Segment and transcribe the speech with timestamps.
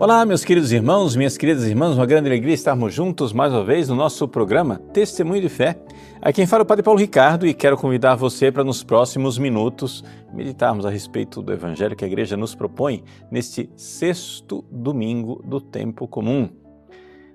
[0.00, 3.88] Olá, meus queridos irmãos, minhas queridas irmãs, uma grande alegria estarmos juntos mais uma vez
[3.88, 5.76] no nosso programa Testemunho de Fé.
[6.22, 9.38] Aqui quem fala é o Padre Paulo Ricardo e quero convidar você para nos próximos
[9.38, 15.60] minutos meditarmos a respeito do Evangelho que a Igreja nos propõe neste sexto domingo do
[15.60, 16.48] tempo comum.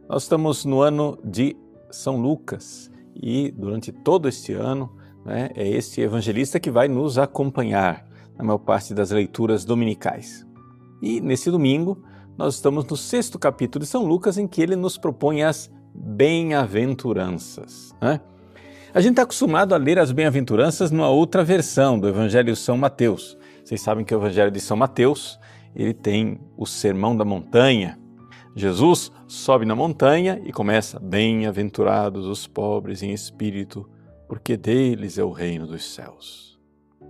[0.07, 1.57] Nós estamos no ano de
[1.91, 4.89] São Lucas e durante todo este ano
[5.25, 8.07] né, é este evangelista que vai nos acompanhar
[8.37, 10.47] na maior parte das leituras dominicais.
[11.01, 12.01] E nesse domingo,
[12.37, 17.93] nós estamos no sexto capítulo de São Lucas, em que ele nos propõe as bem-aventuranças.
[18.01, 18.19] Né?
[18.93, 22.75] A gente está acostumado a ler as bem-aventuranças numa outra versão do Evangelho de São
[22.75, 23.37] Mateus.
[23.63, 25.39] Vocês sabem que o Evangelho de São Mateus
[25.75, 27.99] ele tem o Sermão da Montanha.
[28.55, 33.89] Jesus sobe na montanha e começa: Bem-aventurados os pobres em espírito,
[34.27, 36.59] porque deles é o reino dos céus.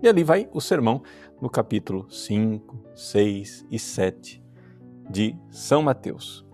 [0.01, 1.01] E ali vai o sermão
[1.41, 4.42] no capítulo 5, 6 e 7
[5.09, 6.45] de São Mateus.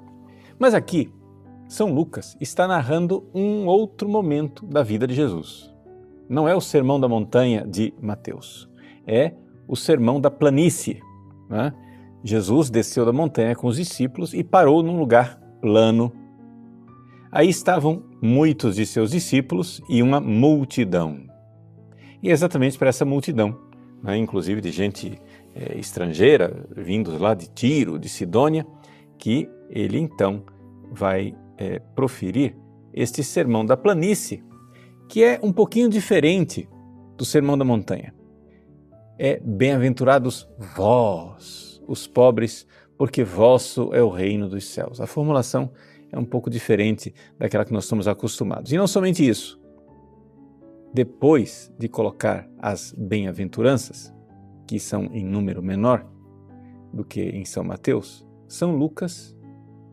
[0.57, 1.11] Mas aqui,
[1.67, 5.73] São Lucas está narrando um outro momento da vida de Jesus.
[6.27, 8.69] Não é o Sermão da Montanha de Mateus,
[9.07, 9.33] é
[9.67, 11.01] o Sermão da Planície.
[11.49, 11.73] Né?
[12.23, 16.11] Jesus desceu da montanha com os discípulos e parou num lugar plano.
[17.31, 21.21] Aí estavam muitos de seus discípulos e uma multidão.
[22.21, 23.57] E é exatamente para essa multidão,
[24.03, 25.17] né, inclusive de gente
[25.59, 28.65] é, estrangeira, vindos lá de Tiro, de Sidônia,
[29.17, 30.43] que ele então
[30.89, 32.55] vai é, proferir
[32.93, 34.41] este sermão da planície,
[35.09, 36.69] que é um pouquinho diferente
[37.17, 38.13] do sermão da montanha.
[39.17, 42.65] É bem-aventurados vós, os pobres,
[42.97, 45.01] porque vosso é o reino dos céus.
[45.01, 45.71] A formulação
[46.09, 48.71] é um pouco diferente daquela que nós estamos acostumados.
[48.71, 49.59] E não somente isso.
[50.93, 54.13] Depois de colocar as bem-aventuranças,
[54.69, 56.05] que são em número menor
[56.93, 59.35] do que em São Mateus, São Lucas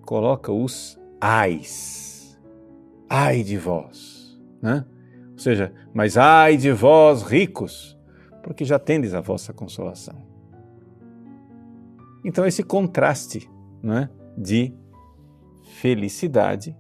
[0.03, 2.39] coloca os ais.
[3.09, 4.85] Ai de vós, né?
[5.33, 7.99] Ou seja, mas ai de vós ricos,
[8.43, 10.27] porque já tendes a vossa consolação.
[12.23, 13.49] Então esse contraste,
[13.83, 14.75] né, de
[15.81, 16.77] felicidade,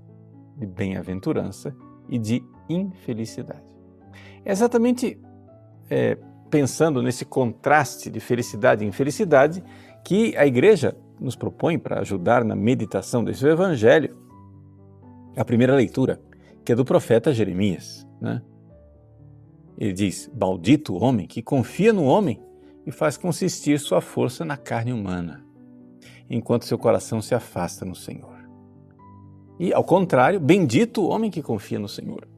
[0.54, 1.74] de bem-aventurança
[2.10, 3.64] e de infelicidade.
[4.44, 5.18] É exatamente
[5.88, 6.18] é,
[6.50, 9.62] pensando nesse contraste de felicidade e infelicidade
[10.04, 14.16] que a igreja nos propõe para ajudar na meditação desse evangelho.
[15.36, 16.20] A primeira leitura,
[16.64, 18.06] que é do profeta Jeremias.
[18.20, 18.40] Né?
[19.76, 22.40] Ele diz: Maldito o homem que confia no homem
[22.86, 25.44] e faz consistir sua força na carne humana,
[26.30, 28.36] enquanto seu coração se afasta no Senhor.
[29.58, 32.28] E, ao contrário, bendito o homem que confia no Senhor,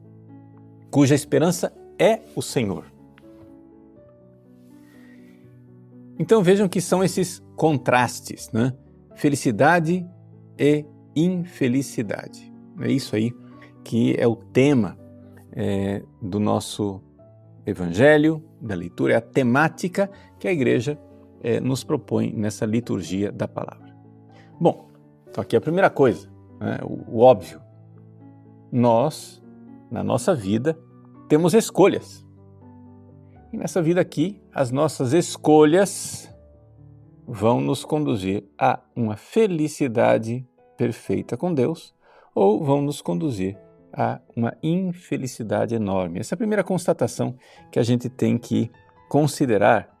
[0.89, 2.98] cuja esperança é o Senhor
[6.19, 8.73] Então vejam que são esses contrastes, né?
[9.15, 10.05] Felicidade
[10.57, 10.85] e
[11.15, 12.53] infelicidade.
[12.81, 13.33] É isso aí
[13.83, 14.99] que é o tema
[15.53, 17.01] é, do nosso
[17.65, 20.99] Evangelho, da leitura, é a temática que a igreja
[21.41, 23.95] é, nos propõe nessa liturgia da palavra.
[24.59, 24.89] Bom,
[25.29, 27.61] então aqui a primeira coisa, né, o, o óbvio.
[28.71, 29.41] Nós,
[29.89, 30.77] na nossa vida,
[31.27, 32.25] temos escolhas.
[33.51, 36.33] E nessa vida aqui, as nossas escolhas
[37.27, 41.93] vão nos conduzir a uma felicidade perfeita com Deus
[42.33, 43.57] ou vão nos conduzir
[43.91, 46.19] a uma infelicidade enorme.
[46.19, 47.35] Essa é a primeira constatação
[47.71, 48.71] que a gente tem que
[49.09, 49.97] considerar.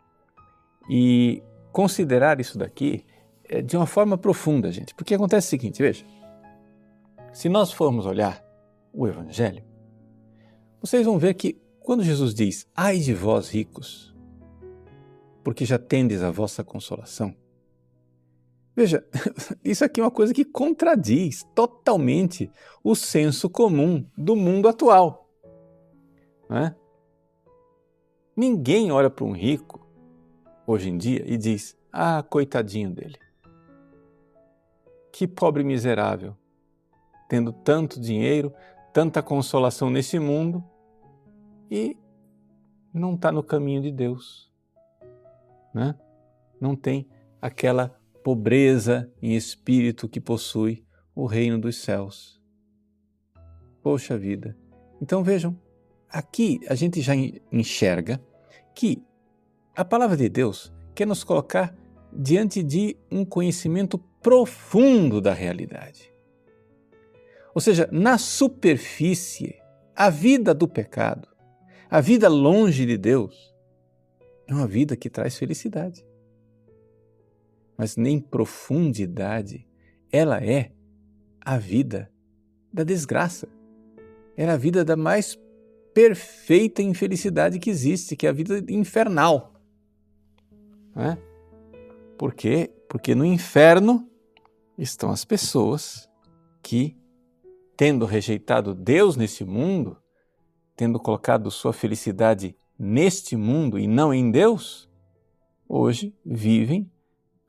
[0.89, 3.05] E considerar isso daqui
[3.43, 4.93] é de uma forma profunda, gente.
[4.93, 6.05] Porque acontece o seguinte, veja.
[7.33, 8.43] Se nós formos olhar
[8.93, 9.63] o Evangelho,
[10.81, 11.59] vocês vão ver que
[11.89, 14.15] quando Jesus diz: Ai de vós ricos,
[15.43, 17.35] porque já tendes a vossa consolação.
[18.75, 19.03] Veja,
[19.65, 22.51] isso aqui é uma coisa que contradiz totalmente
[22.83, 25.27] o senso comum do mundo atual.
[26.51, 26.75] É?
[28.37, 29.83] Ninguém olha para um rico
[30.67, 33.17] hoje em dia e diz: Ah, coitadinho dele.
[35.11, 36.37] Que pobre miserável,
[37.27, 38.53] tendo tanto dinheiro,
[38.93, 40.63] tanta consolação nesse mundo
[41.69, 41.97] e
[42.93, 44.51] não está no caminho de Deus.
[45.73, 45.95] Né?
[46.59, 47.07] Não tem
[47.41, 47.89] aquela
[48.23, 50.85] pobreza em espírito que possui
[51.15, 52.41] o reino dos céus.
[53.81, 54.57] Poxa vida!
[55.01, 55.57] Então vejam,
[56.09, 57.13] aqui a gente já
[57.51, 58.21] enxerga
[58.75, 59.01] que
[59.75, 61.75] a palavra de Deus quer nos colocar
[62.11, 66.11] diante de um conhecimento profundo da realidade.
[67.53, 69.55] Ou seja, na superfície,
[69.95, 71.27] a vida do pecado
[71.89, 73.53] a vida longe de Deus
[74.47, 76.05] é uma vida que traz felicidade.
[77.77, 79.67] Mas nem profundidade
[80.11, 80.71] ela é
[81.41, 82.11] a vida
[82.71, 83.47] da desgraça.
[84.35, 85.39] Ela é a vida da mais
[85.93, 89.53] perfeita infelicidade que existe, que é a vida infernal.
[90.95, 91.17] Né?
[92.17, 92.71] Por quê?
[92.87, 94.09] Porque no inferno
[94.77, 96.09] estão as pessoas
[96.61, 96.97] que,
[97.75, 99.97] tendo rejeitado Deus nesse mundo,
[100.79, 104.89] tendo colocado sua felicidade neste mundo e não em Deus,
[105.67, 106.89] hoje vivem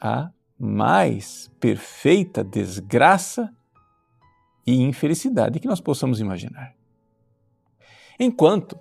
[0.01, 3.49] a mais perfeita desgraça
[4.67, 6.75] e infelicidade que nós possamos imaginar.
[8.19, 8.77] Enquanto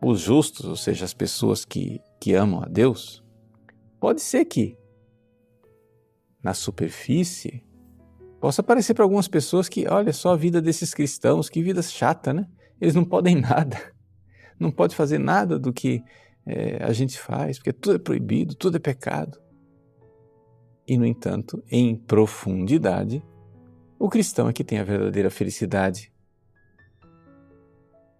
[0.00, 3.20] os justos, ou seja, as pessoas que, que amam a Deus,
[3.98, 4.78] pode ser que
[6.40, 7.66] na superfície
[8.40, 12.32] possa parecer para algumas pessoas que, olha só a vida desses cristãos, que vida chata,
[12.32, 12.48] né?
[12.80, 13.92] Eles não podem nada,
[14.58, 16.02] não pode fazer nada do que
[16.46, 19.40] é, a gente faz, porque tudo é proibido, tudo é pecado.
[20.86, 23.22] E, no entanto, em profundidade,
[23.98, 26.12] o cristão é que tem a verdadeira felicidade.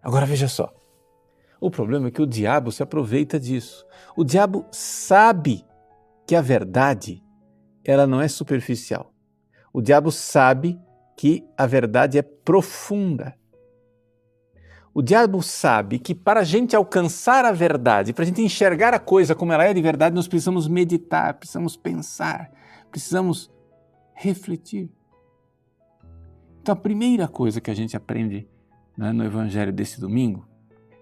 [0.02, 0.72] Agora veja só.
[1.60, 3.84] O problema é que o diabo se aproveita disso.
[4.16, 5.64] O diabo sabe
[6.26, 7.22] que a verdade
[7.84, 9.12] ela não é superficial.
[9.72, 10.80] O diabo sabe
[11.16, 13.34] que a verdade é profunda.
[15.00, 18.98] O diabo sabe que para a gente alcançar a verdade, para a gente enxergar a
[18.98, 22.52] coisa como ela é de verdade, nós precisamos meditar, precisamos pensar,
[22.90, 23.50] precisamos
[24.12, 24.90] refletir.
[26.60, 28.46] Então, a primeira coisa que a gente aprende
[28.94, 30.46] né, no Evangelho desse domingo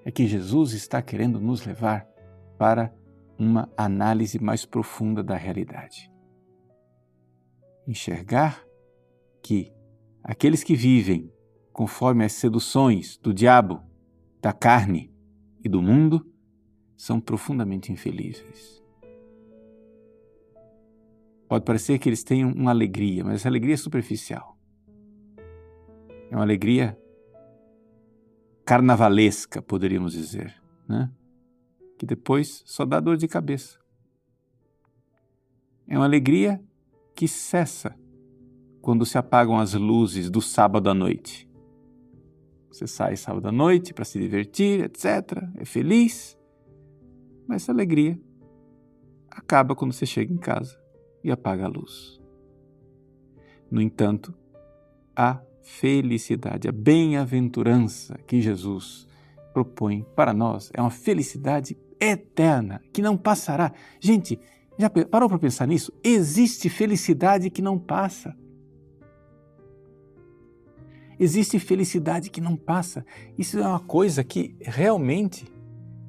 [0.05, 2.07] é que Jesus está querendo nos levar
[2.57, 2.95] para
[3.37, 6.09] uma análise mais profunda da realidade.
[7.85, 8.63] Enxergar
[9.43, 9.73] que
[10.23, 11.33] aqueles que vivem
[11.73, 13.88] conforme as seduções do diabo,
[14.41, 15.13] da carne
[15.65, 16.27] e do mundo
[16.97, 18.83] são profundamente infelizes.
[21.49, 24.59] Pode parecer que eles tenham uma alegria, mas essa alegria é superficial.
[26.31, 26.99] É uma alegria
[28.67, 30.55] carnavalesca, poderíamos dizer,
[30.87, 31.11] né?
[31.99, 33.79] que depois só dá dor de cabeça.
[35.87, 36.63] É uma alegria
[37.15, 37.97] que cessa
[38.83, 41.48] quando se apagam as luzes do sábado à noite.
[42.71, 45.43] Você sai sábado à noite para se divertir, etc.
[45.57, 46.39] É feliz,
[47.47, 48.21] mas essa alegria
[49.31, 50.79] acaba quando você chega em casa
[51.25, 52.21] e apaga a luz.
[53.71, 54.35] No entanto,
[55.17, 59.07] a felicidade, a bem-aventurança que Jesus
[59.53, 63.73] propõe para nós é uma felicidade eterna, que não passará.
[64.01, 64.39] Gente,
[64.79, 65.93] já parou para pensar nisso?
[66.05, 68.37] Existe felicidade que não passa.
[71.19, 73.05] Existe felicidade que não passa.
[73.37, 75.47] Isso é uma coisa que realmente,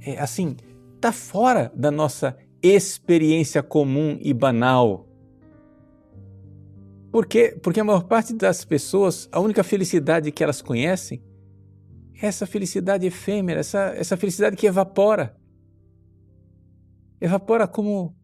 [0.01, 0.55] é, assim,
[0.95, 5.07] está fora da nossa experiência comum e banal.
[7.11, 7.57] Por quê?
[7.61, 11.23] Porque a maior parte das pessoas, a única felicidade que elas conhecem
[12.21, 15.35] é essa felicidade efêmera, essa, essa felicidade que evapora.
[17.19, 18.15] Evapora como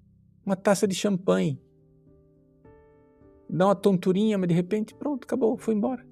[0.45, 1.59] uma taça de champanhe.
[3.49, 6.05] Dá uma tonturinha, mas de repente, pronto, acabou, foi embora.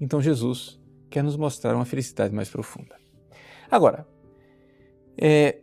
[0.00, 0.80] Então Jesus
[1.10, 2.96] quer nos mostrar uma felicidade mais profunda.
[3.70, 4.06] Agora,
[5.16, 5.60] é,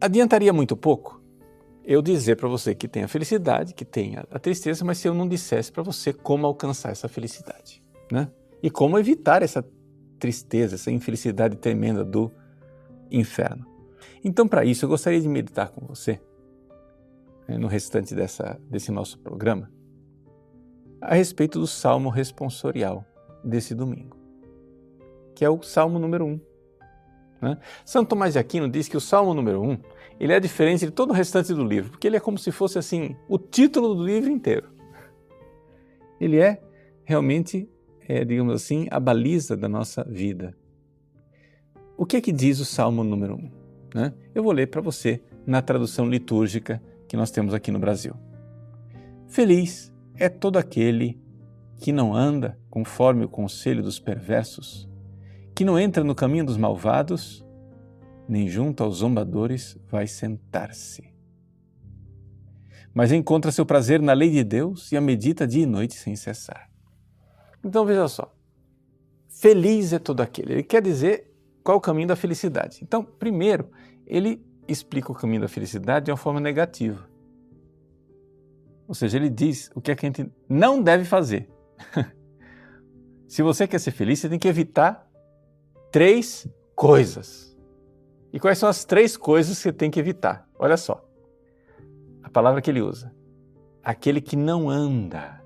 [0.00, 1.20] adiantaria muito pouco
[1.84, 5.14] eu dizer para você que tem a felicidade, que tem a tristeza, mas se eu
[5.14, 8.30] não dissesse para você como alcançar essa felicidade, né?
[8.62, 9.64] E como evitar essa
[10.18, 12.30] tristeza, essa infelicidade tremenda do
[13.10, 13.66] inferno.
[14.22, 16.20] Então, para isso, eu gostaria de meditar com você,
[17.48, 19.70] né, no restante dessa, desse nosso programa,
[21.00, 23.04] a respeito do salmo responsorial
[23.44, 24.16] desse domingo,
[25.34, 26.40] que é o salmo número 1.
[27.40, 27.58] Né?
[27.84, 29.78] Santo Tomás de Aquino diz que o Salmo número 1
[30.18, 32.78] ele é diferente de todo o restante do livro, porque ele é como se fosse
[32.78, 34.68] assim o título do livro inteiro.
[36.20, 36.62] Ele é
[37.04, 37.66] realmente,
[38.06, 40.54] é, digamos assim, a baliza da nossa vida.
[41.96, 43.50] O que é que diz o Salmo número 1?
[43.94, 44.12] Né?
[44.34, 48.14] Eu vou ler para você na tradução litúrgica que nós temos aqui no Brasil.
[49.26, 49.89] Feliz
[50.20, 51.20] é todo aquele
[51.78, 54.88] que não anda conforme o conselho dos perversos
[55.54, 57.44] que não entra no caminho dos malvados,
[58.26, 61.12] nem junto aos zombadores vai sentar-se.
[62.94, 66.16] Mas encontra seu prazer na lei de Deus e a medita dia e noite sem
[66.16, 66.70] cessar.
[67.62, 68.34] Então veja só.
[69.28, 70.54] Feliz é todo aquele.
[70.54, 71.30] Ele quer dizer
[71.62, 72.80] qual o caminho da felicidade.
[72.82, 73.70] Então, primeiro,
[74.06, 77.09] ele explica o caminho da felicidade de uma forma negativa.
[78.90, 81.48] Ou seja, ele diz o que, é que a gente não deve fazer.
[83.28, 85.08] Se você quer ser feliz, você tem que evitar
[85.92, 87.56] três coisas.
[88.32, 90.44] E quais são as três coisas que você tem que evitar?
[90.58, 91.08] Olha só.
[92.20, 93.14] A palavra que ele usa:
[93.80, 95.40] aquele que não anda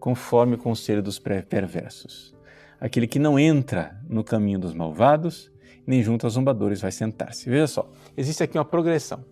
[0.00, 2.34] conforme o conselho dos perversos,
[2.80, 5.52] aquele que não entra no caminho dos malvados,
[5.86, 7.48] nem junto aos zombadores vai sentar-se.
[7.48, 9.24] Veja só, existe aqui uma progressão.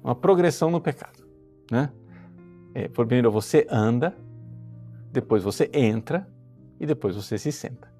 [0.00, 1.24] Uma progressão no pecado.
[1.68, 1.90] Né?
[2.74, 4.16] É, primeiro você anda,
[5.12, 6.28] depois você entra
[6.80, 7.92] e depois você se senta.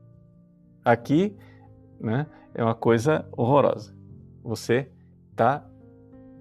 [0.85, 1.37] Aqui
[2.01, 3.97] né, é uma coisa horrorosa.
[4.43, 4.91] Você
[5.31, 5.65] está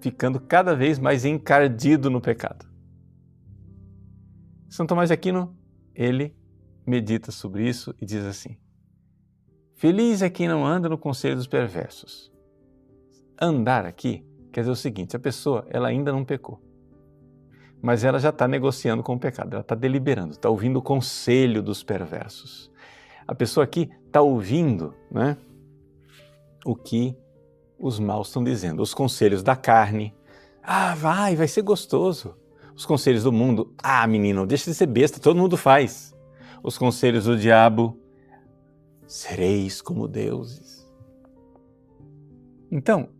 [0.00, 2.66] ficando cada vez mais encardido no pecado.
[4.68, 5.56] São Tomás de Aquino,
[5.94, 6.36] ele
[6.84, 8.56] medita sobre isso e diz assim:
[9.74, 12.32] Feliz é quem não anda no conselho dos perversos.
[13.40, 16.60] Andar aqui quer dizer o seguinte: a pessoa ela ainda não pecou,
[17.84, 21.62] mas ela já está negociando com o pecado, ela está deliberando, está ouvindo o conselho
[21.62, 22.70] dos perversos.
[23.28, 25.36] A pessoa aqui está ouvindo né,
[26.64, 27.14] o que
[27.78, 30.14] os maus estão dizendo, os conselhos da carne.
[30.62, 32.34] Ah, vai, vai ser gostoso
[32.74, 33.72] os conselhos do mundo.
[33.82, 36.14] Ah, menino, deixa de ser besta, todo mundo faz.
[36.62, 37.98] Os conselhos do diabo.
[39.06, 40.90] Sereis como deuses.
[42.70, 43.10] Então,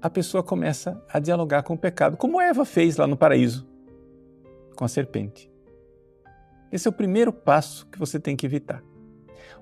[0.00, 3.66] a pessoa começa a dialogar com o pecado, como Eva fez lá no paraíso,
[4.76, 5.50] com a serpente.
[6.70, 8.82] Esse é o primeiro passo que você tem que evitar.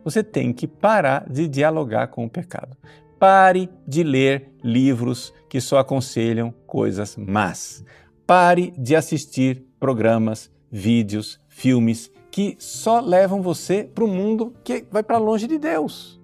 [0.04, 2.76] Você tem que parar de dialogar com o pecado.
[3.18, 7.84] Pare de ler livros que só aconselham coisas más.
[8.26, 15.02] Pare de assistir programas, vídeos, filmes que só levam você para o mundo que vai
[15.02, 16.20] para longe de Deus.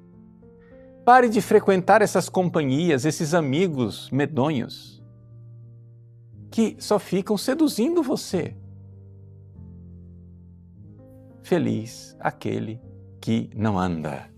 [1.04, 5.02] Pare de frequentar essas companhias, esses amigos medonhos
[6.50, 8.54] que só ficam seduzindo você.
[11.42, 12.80] Feliz aquele
[13.21, 14.30] que não anda.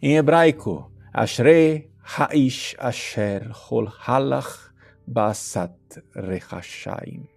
[0.00, 4.70] Em hebraico, Ashrei Haish Asher Hol Halach
[5.06, 5.74] Basat
[6.14, 7.28] Rechashaim.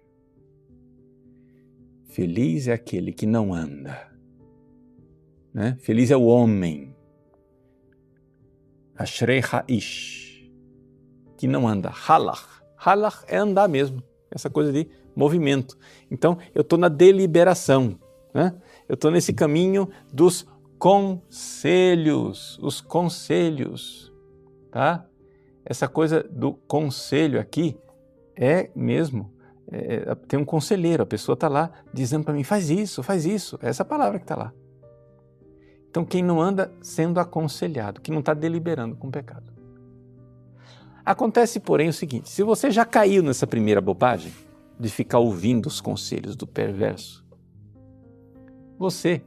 [2.04, 4.10] Feliz é aquele que não anda.
[5.52, 5.76] Né?
[5.80, 6.89] Feliz é o homem.
[9.02, 10.50] Ashrei Haish.
[11.36, 11.90] Que não anda.
[11.90, 12.62] Halach.
[12.76, 14.02] Halach é andar mesmo.
[14.30, 15.76] Essa coisa de movimento.
[16.10, 17.98] Então, eu estou na deliberação.
[18.32, 18.54] Né?
[18.88, 20.46] Eu estou nesse caminho dos
[20.78, 22.58] conselhos.
[22.62, 24.12] Os conselhos.
[24.70, 25.04] Tá?
[25.64, 27.78] essa coisa do conselho aqui
[28.36, 29.32] é mesmo.
[29.70, 33.24] É, é tem um conselheiro, a pessoa está lá dizendo para mim: faz isso, faz
[33.24, 33.58] isso.
[33.62, 34.52] É essa palavra que está lá.
[35.90, 39.52] Então, quem não anda sendo aconselhado, que não está deliberando com o pecado.
[41.04, 44.32] Acontece, porém, o seguinte: se você já caiu nessa primeira bobagem
[44.78, 47.26] de ficar ouvindo os conselhos do perverso,
[48.78, 49.22] você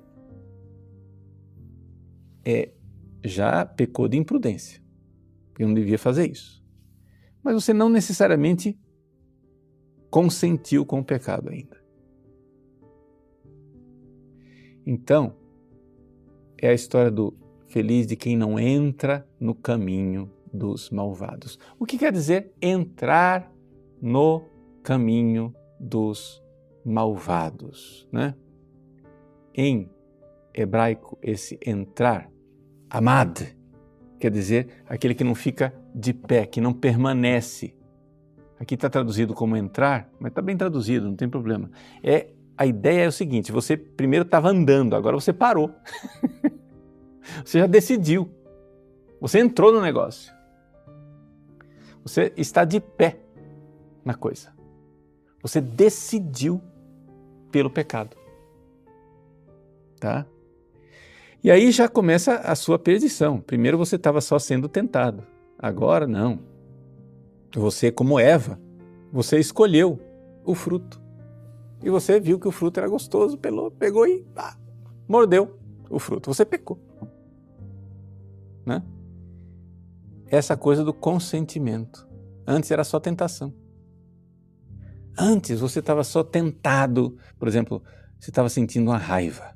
[2.46, 2.72] é,
[3.24, 4.84] já pecou de imprudência
[5.54, 6.64] porque não devia fazer isso.
[7.44, 8.78] Mas você não necessariamente
[10.10, 11.78] consentiu com o pecado ainda.
[14.86, 15.36] Então,
[16.64, 17.36] é a história do
[17.68, 21.60] feliz de quem não entra no caminho dos malvados.
[21.78, 23.52] O que quer dizer entrar
[24.02, 24.46] no
[24.82, 26.42] caminho dos
[26.86, 28.34] malvados, né?
[29.54, 29.90] Em
[30.54, 32.32] hebraico, esse entrar,
[32.90, 33.42] amad,
[34.18, 37.76] quer dizer aquele que não fica de pé, que não permanece.
[38.58, 41.70] Aqui está traduzido como entrar, mas está bem traduzido, não tem problema.
[42.02, 45.74] É a ideia é o seguinte: você primeiro estava andando, agora você parou.
[47.44, 48.30] você já decidiu.
[49.20, 50.34] Você entrou no negócio.
[52.04, 53.18] Você está de pé
[54.04, 54.52] na coisa.
[55.42, 56.62] Você decidiu
[57.52, 58.18] pelo pecado.
[60.00, 60.26] Tá?
[61.44, 63.40] E aí já começa a sua perdição.
[63.40, 65.26] Primeiro você estava só sendo tentado,
[65.60, 66.40] agora não.
[67.54, 68.60] Você, como Eva,
[69.12, 70.00] você escolheu
[70.46, 71.03] o fruto.
[71.84, 74.58] E você viu que o fruto era gostoso, pelou, pegou e ah,
[75.08, 75.60] mordeu
[75.90, 76.34] o fruto.
[76.34, 76.80] Você pecou.
[78.66, 78.82] Né?
[80.28, 82.08] Essa coisa do consentimento.
[82.48, 83.54] Antes era só tentação.
[85.18, 87.84] Antes você estava só tentado, por exemplo,
[88.20, 89.56] você estava sentindo uma raiva.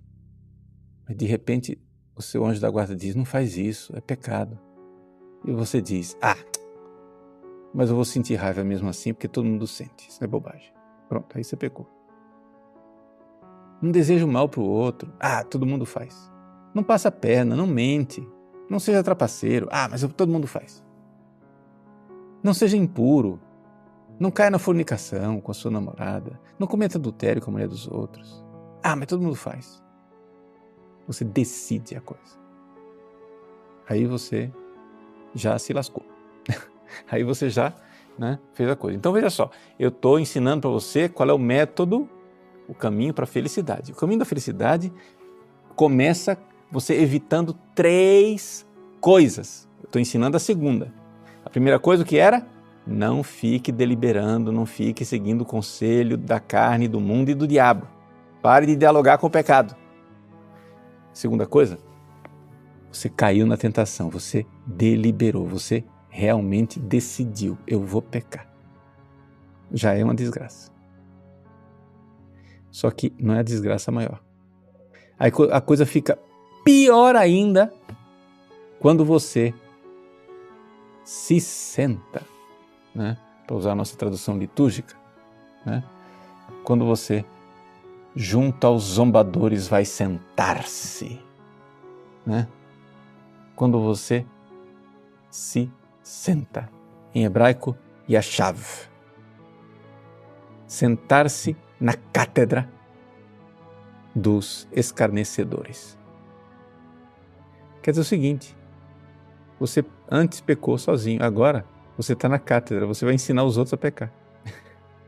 [1.08, 1.82] Mas de repente
[2.16, 4.60] o seu anjo da guarda diz: Não faz isso, é pecado.
[5.46, 6.38] E você diz: Ah,
[7.74, 10.10] mas eu vou sentir raiva mesmo assim porque todo mundo sente.
[10.10, 10.72] Isso é bobagem.
[11.08, 11.97] Pronto, aí você pecou.
[13.82, 15.12] Não deseja o mal para o outro.
[15.20, 16.32] Ah, todo mundo faz.
[16.74, 18.28] Não passa a perna, não mente.
[18.70, 19.68] Não seja trapaceiro.
[19.72, 20.84] Ah, mas todo mundo faz.
[22.44, 23.40] Não seja impuro.
[24.20, 26.40] Não caia na fornicação com a sua namorada.
[26.58, 28.44] Não cometa adultério com a mulher dos outros.
[28.84, 29.84] Ah, mas todo mundo faz.
[31.08, 32.38] Você decide a coisa.
[33.88, 34.52] Aí você
[35.34, 36.04] já se lascou.
[37.10, 37.74] Aí você já
[38.18, 38.98] né, fez a coisa.
[38.98, 42.10] Então veja só, eu estou ensinando para você qual é o método,
[42.68, 43.92] o caminho para a felicidade.
[43.92, 44.92] O caminho da felicidade
[45.76, 46.38] começa
[46.72, 48.66] você evitando três
[49.00, 49.68] coisas.
[49.84, 50.94] Estou ensinando a segunda.
[51.46, 52.46] A primeira coisa o que era?
[52.86, 57.88] Não fique deliberando, não fique seguindo o conselho da carne, do mundo e do diabo.
[58.42, 59.76] Pare de dialogar com o pecado.
[61.14, 61.80] Segunda coisa,
[62.92, 68.48] você caiu na tentação, você deliberou, você realmente decidiu: eu vou pecar.
[69.72, 70.72] Já é uma desgraça.
[72.78, 74.22] Só que não é a desgraça maior.
[75.18, 76.20] Aí a coisa fica
[76.64, 77.74] pior ainda
[78.80, 79.52] quando você
[81.04, 82.22] se senta,
[82.94, 83.18] né?
[83.48, 84.96] para usar a nossa tradução litúrgica,
[85.66, 85.84] né?
[86.64, 87.26] quando você,
[88.16, 91.20] junto aos zombadores, vai sentar-se.
[92.24, 92.48] Né?
[93.56, 94.24] Quando você
[95.32, 95.68] se
[96.04, 96.70] senta.
[97.16, 97.76] Em hebraico,
[98.08, 98.88] yashav.
[100.68, 102.70] Sentar-se na cátedra
[104.14, 105.98] dos escarnecedores.
[107.82, 108.58] Quer dizer o seguinte:
[109.60, 111.66] você antes pecou sozinho, agora
[111.96, 114.12] você está na cátedra, você vai ensinar os outros a pecar.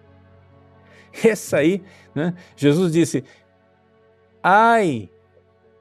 [1.24, 1.84] Essa aí,
[2.14, 2.36] né?
[2.56, 3.24] Jesus disse:
[4.44, 5.10] ai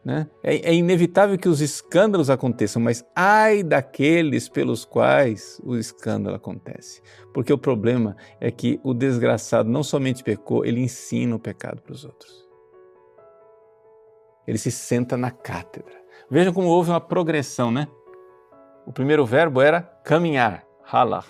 [0.08, 0.26] né?
[0.42, 7.02] É, é, inevitável que os escândalos aconteçam, mas ai daqueles pelos quais o escândalo acontece.
[7.34, 11.92] Porque o problema é que o desgraçado não somente pecou, ele ensina o pecado para
[11.92, 12.48] os outros.
[14.46, 15.92] Ele se senta na cátedra.
[16.30, 17.86] Vejam como houve uma progressão, né?
[18.86, 21.28] O primeiro verbo era caminhar, halach.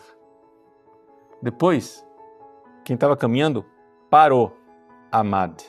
[1.43, 2.07] Depois,
[2.85, 3.67] quem estava caminhando
[4.09, 4.57] parou,
[5.11, 5.65] amad.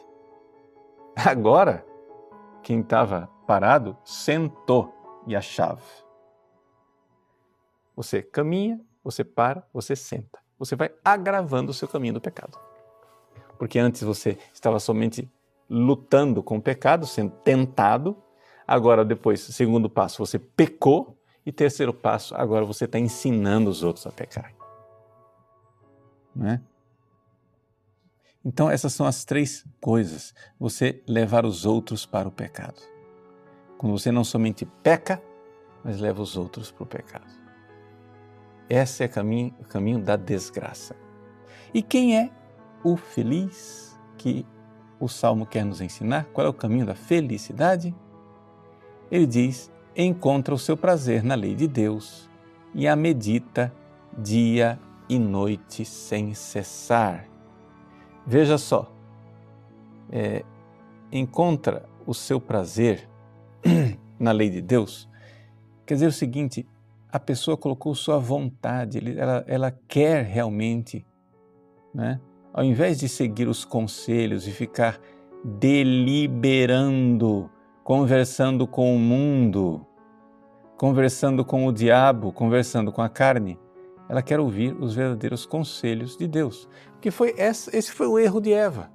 [1.26, 1.89] Agora,
[2.64, 4.94] quem estava parado sentou
[5.28, 5.84] e a chave.
[7.96, 10.40] Você caminha, você para, você senta.
[10.58, 12.58] Você vai agravando o seu caminho do pecado.
[13.58, 15.30] Porque antes você estava somente
[15.70, 18.18] lutando com o pecado, sendo tentado.
[18.68, 21.18] Agora, depois, segundo passo, você pecou.
[21.46, 24.54] E terceiro passo, agora você está ensinando os outros a pecar.
[26.36, 26.62] Não é?
[28.44, 30.34] Então, essas são as três coisas.
[30.60, 32.82] Você levar os outros para o pecado.
[33.78, 35.22] Quando você não somente peca,
[35.84, 37.40] mas leva os outros para o pecado.
[38.70, 40.96] Esse é o caminho, o caminho da desgraça.
[41.74, 42.30] E quem é
[42.84, 44.46] o feliz que
[45.00, 46.26] o Salmo quer nos ensinar?
[46.34, 47.96] Qual é o caminho da felicidade?
[49.12, 52.30] Ele diz: encontra o seu prazer na lei de Deus
[52.74, 53.74] e a medita
[54.18, 57.29] dia e noite sem cessar.
[58.30, 58.94] Veja só,
[60.12, 60.46] é,
[61.12, 63.10] encontra o seu prazer
[64.20, 65.10] na lei de Deus,
[65.84, 66.68] quer dizer o seguinte:
[67.12, 71.04] a pessoa colocou sua vontade, ela, ela quer realmente,
[71.92, 72.22] né?
[72.54, 75.02] ao invés de seguir os conselhos e ficar
[75.44, 77.50] deliberando,
[77.84, 79.84] conversando com o mundo,
[80.78, 83.58] conversando com o diabo, conversando com a carne,
[84.10, 86.68] ela quer ouvir os verdadeiros conselhos de Deus.
[87.00, 88.92] Que foi esse, esse foi o erro de Eva.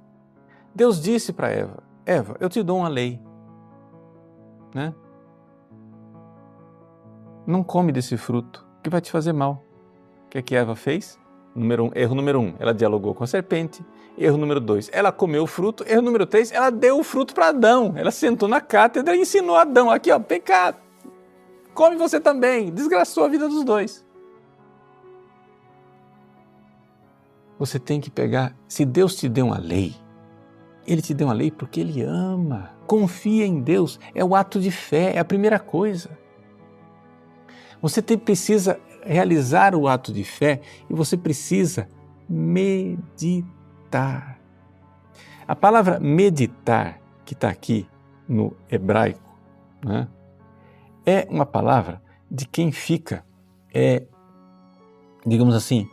[0.75, 3.19] Deus disse para Eva: Eva, eu te dou uma lei.
[4.73, 4.93] Né?
[7.47, 9.63] Não come desse fruto, que vai te fazer mal.
[10.25, 11.17] O que, é que Eva fez?
[11.55, 13.85] Número um, erro número um, ela dialogou com a serpente.
[14.17, 15.85] Erro número dois, ela comeu o fruto.
[15.87, 17.93] Erro número três, ela deu o fruto para Adão.
[17.95, 20.77] Ela sentou na cátedra e ensinou Adão: aqui, ó, pecado.
[21.73, 22.69] Come você também.
[22.69, 24.04] Desgraçou a vida dos dois.
[27.57, 28.55] Você tem que pegar.
[28.67, 29.95] Se Deus te deu uma lei,
[30.85, 32.71] Ele te deu uma lei porque Ele ama.
[32.85, 33.99] Confia em Deus.
[34.13, 36.09] É o ato de fé, é a primeira coisa.
[37.81, 41.87] Você tem, precisa realizar o ato de fé e você precisa
[42.27, 44.39] meditar.
[45.47, 47.87] A palavra meditar, que está aqui
[48.27, 49.21] no hebraico,
[49.83, 50.07] né,
[51.05, 53.23] é uma palavra de quem fica,
[53.71, 54.07] é,
[55.23, 55.87] digamos assim,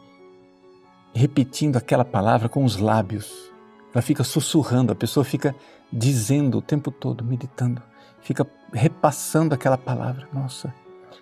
[1.14, 3.53] repetindo aquela palavra com os lábios.
[3.94, 5.55] Ela fica sussurrando, a pessoa fica
[5.92, 7.83] dizendo o tempo todo, meditando,
[8.20, 10.27] fica repassando aquela palavra.
[10.33, 10.72] Nossa,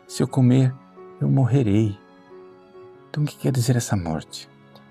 [0.07, 0.73] se eu comer,
[1.21, 1.99] eu morrerei.
[3.09, 4.49] Então o que quer dizer essa morte?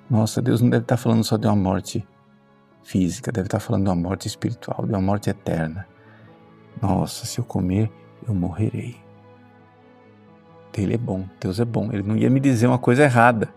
[0.10, 2.06] Nossa, Deus não deve estar falando só de uma morte
[2.84, 5.88] física, deve estar falando de uma morte espiritual, de uma morte eterna.
[6.82, 7.92] Nossa, se eu comer,
[8.28, 8.98] eu morrerei.
[10.78, 11.90] Ele é bom, Deus é bom.
[11.92, 13.54] Ele não ia me dizer uma coisa errada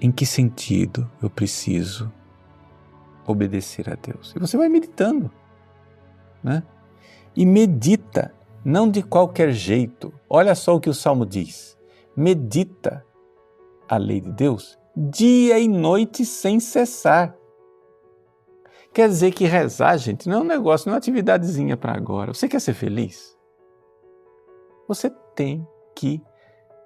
[0.00, 2.12] em que sentido eu preciso
[3.26, 4.32] obedecer a Deus.
[4.36, 5.30] E você vai meditando,
[6.42, 6.62] né?
[7.34, 10.12] E medita, não de qualquer jeito.
[10.28, 11.76] Olha só o que o Salmo diz.
[12.16, 13.04] Medita
[13.88, 17.36] a lei de Deus dia e noite sem cessar.
[18.94, 22.32] Quer dizer que rezar, gente, não é um negócio, não é uma atividadezinha para agora.
[22.32, 23.36] Você quer ser feliz?
[24.88, 26.22] Você tem que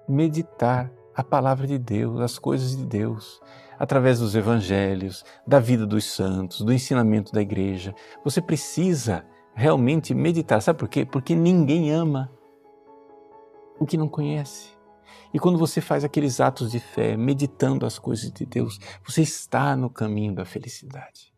[0.09, 3.39] meditar a palavra de Deus, as coisas de Deus,
[3.77, 7.93] através dos evangelhos, da vida dos santos, do ensinamento da igreja.
[8.23, 10.61] Você precisa realmente meditar.
[10.61, 11.05] Sabe por quê?
[11.05, 12.31] Porque ninguém ama
[13.79, 14.71] o que não conhece.
[15.31, 19.75] E quando você faz aqueles atos de fé, meditando as coisas de Deus, você está
[19.75, 21.31] no caminho da felicidade.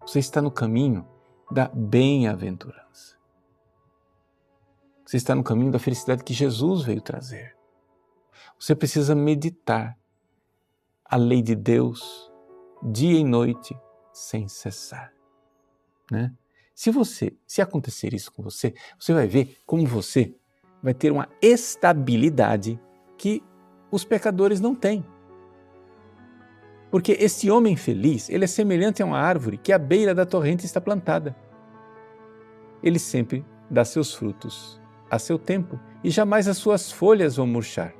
[0.00, 1.06] Você está no caminho
[1.50, 3.16] da bem-aventurança.
[5.06, 7.56] Você está no caminho da felicidade que Jesus veio trazer.
[8.58, 9.96] Você precisa meditar
[11.04, 12.30] a lei de Deus
[12.82, 13.76] dia e noite
[14.12, 15.12] sem cessar,
[16.10, 16.32] né?
[16.74, 20.34] Se você, se acontecer isso com você, você vai ver como você
[20.82, 22.78] vai ter uma estabilidade
[23.16, 23.42] que
[23.90, 25.04] os pecadores não têm.
[26.90, 30.66] Porque esse homem feliz, ele é semelhante a uma árvore que à beira da torrente
[30.66, 31.34] está plantada.
[32.82, 37.94] Ele sempre dá seus frutos a seu tempo e jamais as suas folhas vão murchar.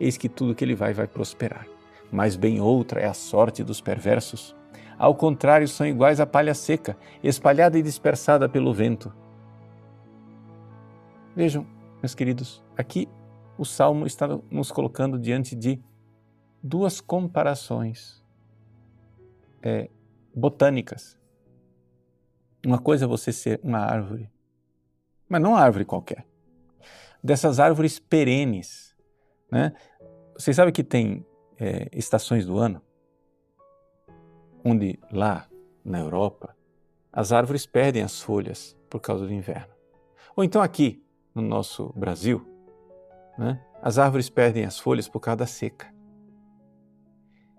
[0.00, 1.66] Eis que tudo que ele vai vai prosperar.
[2.10, 4.54] Mas bem outra é a sorte dos perversos.
[4.98, 9.12] Ao contrário, são iguais à palha seca, espalhada e dispersada pelo vento.
[11.36, 11.66] Vejam,
[12.02, 13.08] meus queridos, aqui
[13.56, 15.80] o Salmo está nos colocando diante de
[16.62, 18.22] duas comparações
[19.62, 19.88] é,
[20.34, 21.18] botânicas.
[22.64, 24.30] Uma coisa é você ser uma árvore,
[25.28, 26.26] mas não uma árvore qualquer.
[27.22, 28.87] Dessas árvores perenes.
[29.50, 29.72] Né?
[30.36, 31.26] Vocês sabem que tem
[31.58, 32.82] é, estações do ano
[34.64, 35.48] onde lá
[35.84, 36.54] na Europa
[37.12, 39.72] as árvores perdem as folhas por causa do inverno.
[40.36, 41.02] Ou então aqui
[41.34, 42.46] no nosso Brasil,
[43.38, 45.92] né, as árvores perdem as folhas por causa da seca.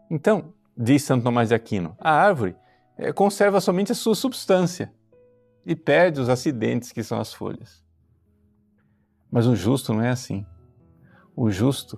[0.10, 2.56] Então, diz Santo Tomás de Aquino, a árvore
[2.98, 4.94] é, conserva somente a sua substância
[5.66, 7.84] e perde os acidentes que são as folhas.
[9.32, 10.46] Mas o justo não é assim.
[11.42, 11.98] O justo,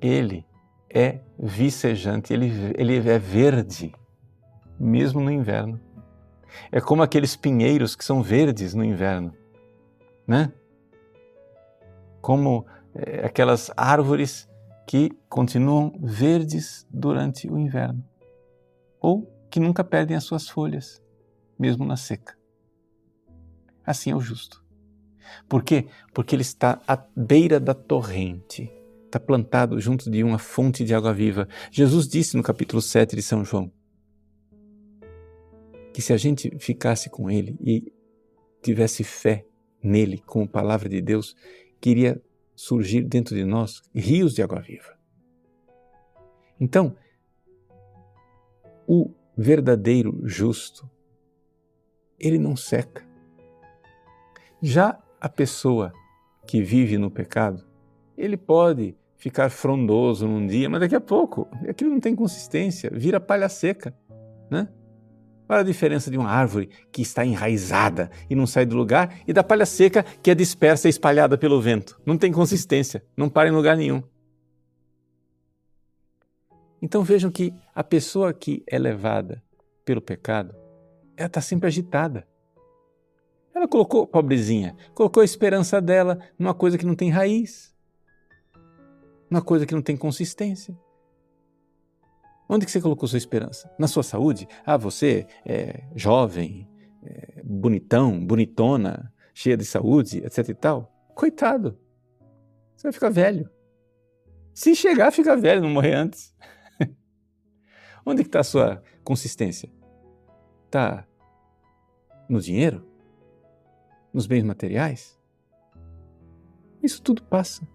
[0.00, 0.44] ele
[0.90, 3.94] é vicejante, ele, ele é verde,
[4.80, 5.80] mesmo no inverno.
[6.72, 9.32] É como aqueles pinheiros que são verdes no inverno,
[10.26, 10.52] né?
[12.20, 14.50] Como é, aquelas árvores
[14.88, 18.04] que continuam verdes durante o inverno,
[19.00, 21.00] ou que nunca perdem as suas folhas,
[21.56, 22.36] mesmo na seca.
[23.86, 24.61] Assim é o justo.
[25.48, 25.86] Por quê?
[26.12, 28.70] Porque ele está à beira da torrente,
[29.06, 31.48] está plantado junto de uma fonte de água viva.
[31.70, 33.70] Jesus disse no capítulo 7 de São João
[35.92, 37.92] que se a gente ficasse com ele e
[38.62, 39.44] tivesse fé
[39.82, 41.36] nele, como palavra de Deus,
[41.80, 42.22] queria
[42.54, 44.96] surgir dentro de nós rios de água viva.
[46.58, 46.96] Então,
[48.86, 50.88] o verdadeiro justo,
[52.18, 53.04] ele não seca.
[54.60, 55.92] Já a pessoa
[56.48, 57.64] que vive no pecado,
[58.18, 63.20] ele pode ficar frondoso num dia, mas daqui a pouco aquilo não tem consistência, vira
[63.20, 63.96] palha seca,
[64.50, 64.68] né?
[65.46, 69.32] Qual a diferença de uma árvore que está enraizada e não sai do lugar e
[69.32, 72.00] da palha seca que é dispersa e espalhada pelo vento?
[72.04, 74.02] Não tem consistência, não para em lugar nenhum.
[76.80, 79.40] Então vejam que a pessoa que é levada
[79.84, 80.52] pelo pecado,
[81.16, 82.26] ela está sempre agitada.
[83.54, 87.74] Ela colocou, pobrezinha, colocou a esperança dela numa coisa que não tem raiz,
[89.30, 90.76] numa coisa que não tem consistência.
[92.48, 93.70] Onde que você colocou sua esperança?
[93.78, 94.46] Na sua saúde?
[94.64, 96.68] Ah, você é jovem,
[97.02, 100.92] é bonitão, bonitona, cheia de saúde, etc e tal.
[101.14, 101.78] Coitado,
[102.76, 103.50] você vai ficar velho.
[104.54, 106.34] Se chegar, fica velho, não morrer antes.
[108.04, 109.70] Onde que está a sua consistência?
[110.66, 111.06] Está
[112.28, 112.91] no dinheiro?
[114.12, 115.18] Nos bens materiais,
[116.82, 117.66] isso tudo passa,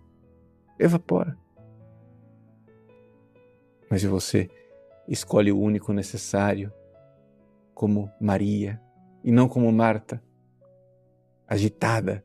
[0.78, 1.38] evapora.
[3.90, 4.50] Mas se você
[5.08, 6.72] escolhe o único necessário,
[7.74, 8.82] como Maria,
[9.24, 10.22] e não como Marta,
[11.48, 12.24] agitada.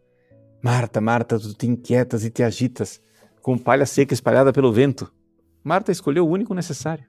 [0.62, 3.02] Marta, Marta, tu te inquietas e te agitas,
[3.40, 5.12] como palha seca espalhada pelo vento.
[5.62, 7.04] Marta escolheu o único necessário.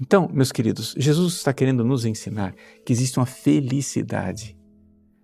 [0.00, 4.56] Então, meus queridos, Jesus está querendo nos ensinar que existe uma felicidade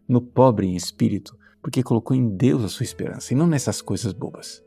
[0.09, 4.12] no pobre em espírito, porque colocou em Deus a sua esperança e não nessas coisas
[4.12, 4.62] bobas,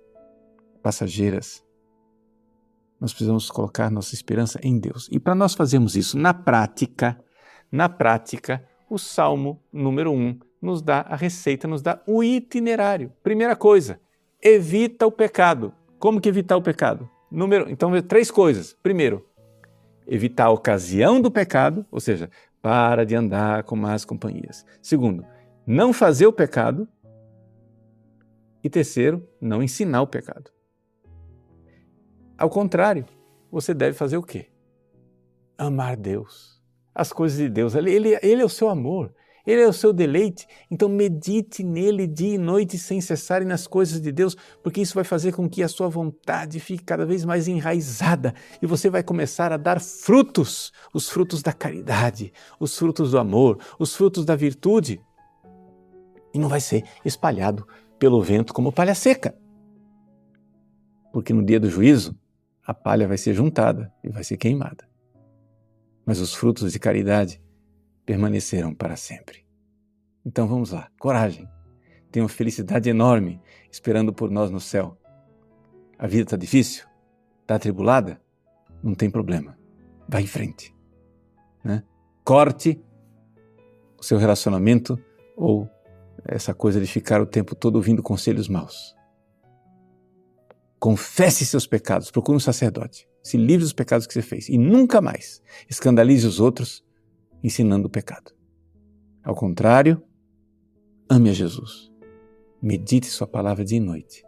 [0.82, 1.64] passageiras.
[3.00, 5.08] Nós precisamos colocar nossa esperança em Deus.
[5.12, 7.18] E para nós fazermos isso na prática,
[7.72, 13.14] na prática, o Salmo número 1 nos dá a receita, nos dá o itinerário.
[13.24, 14.00] Primeira coisa,
[14.42, 15.74] evita o pecado.
[15.98, 17.10] Como que evitar o pecado?
[17.32, 18.74] Número, então, três coisas.
[18.74, 19.26] Primeiro,
[20.08, 22.30] evitar a ocasião do pecado, ou seja,
[22.62, 24.66] para de andar com más companhias.
[24.82, 25.26] Segundo,
[25.66, 26.88] não fazer o pecado.
[28.64, 30.52] E terceiro, não ensinar o pecado.
[32.38, 33.06] Ao contrário,
[33.52, 34.48] você deve fazer o quê?
[35.58, 36.62] Amar Deus.
[36.94, 37.76] As coisas de Deus.
[37.76, 39.14] Ele, ele, ele é o seu amor.
[39.50, 40.48] Ele é o seu deleite.
[40.70, 44.94] Então medite nele dia e noite sem cessar e nas coisas de Deus, porque isso
[44.94, 49.02] vai fazer com que a sua vontade fique cada vez mais enraizada e você vai
[49.02, 54.36] começar a dar frutos, os frutos da caridade, os frutos do amor, os frutos da
[54.36, 55.02] virtude.
[56.32, 59.36] E não vai ser espalhado pelo vento como palha seca.
[61.12, 62.16] Porque no dia do juízo,
[62.64, 64.88] a palha vai ser juntada e vai ser queimada.
[66.06, 67.42] Mas os frutos de caridade
[68.10, 69.46] permanecerão para sempre.
[70.26, 71.48] Então vamos lá, coragem.
[72.12, 73.40] Tem uma felicidade enorme
[73.72, 74.98] esperando por nós no céu.
[75.96, 76.88] A vida está difícil?
[77.44, 78.20] Está atribulada?
[78.82, 79.56] Não tem problema.
[80.08, 80.76] Vá em frente.
[81.64, 81.84] Né?
[82.24, 82.84] Corte
[84.00, 84.98] o seu relacionamento
[85.38, 85.70] ou
[86.26, 88.96] essa coisa de ficar o tempo todo ouvindo conselhos maus.
[90.80, 95.00] Confesse seus pecados, procure um sacerdote, se livre dos pecados que você fez e nunca
[95.00, 96.84] mais escandalize os outros
[97.44, 98.32] ensinando o pecado.
[99.24, 100.02] Ao contrário,
[101.10, 101.92] ame a Jesus.
[102.62, 104.24] Medite sua palavra dia e noite.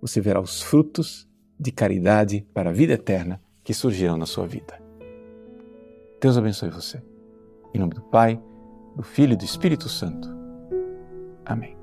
[0.00, 4.80] Você verá os frutos de caridade para a vida eterna que surgirão na sua vida.
[6.20, 7.02] Deus abençoe você.
[7.74, 8.40] Em nome do Pai,
[8.96, 10.28] do Filho e do Espírito Santo.
[11.44, 11.81] Amém.